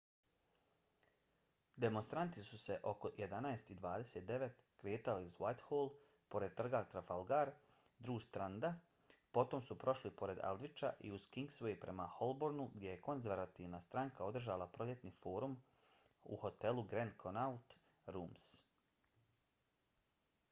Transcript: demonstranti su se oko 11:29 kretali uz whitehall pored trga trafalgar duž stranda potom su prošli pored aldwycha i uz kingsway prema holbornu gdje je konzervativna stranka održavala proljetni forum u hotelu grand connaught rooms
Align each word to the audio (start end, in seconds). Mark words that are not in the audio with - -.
demonstranti 1.83 2.43
su 2.45 2.57
se 2.61 2.77
oko 2.91 3.09
11:29 3.25 4.47
kretali 4.83 5.25
uz 5.27 5.35
whitehall 5.41 5.91
pored 6.35 6.55
trga 6.61 6.79
trafalgar 6.93 7.51
duž 8.07 8.25
stranda 8.25 8.71
potom 9.39 9.61
su 9.67 9.77
prošli 9.83 10.11
pored 10.23 10.41
aldwycha 10.51 10.91
i 11.09 11.11
uz 11.17 11.27
kingsway 11.35 11.77
prema 11.85 12.07
holbornu 12.15 12.65
gdje 12.77 12.89
je 12.95 13.01
konzervativna 13.09 13.81
stranka 13.89 14.23
održavala 14.31 14.69
proljetni 14.79 15.11
forum 15.21 15.55
u 16.37 16.41
hotelu 16.45 16.87
grand 16.95 17.13
connaught 17.25 17.77
rooms 18.17 18.47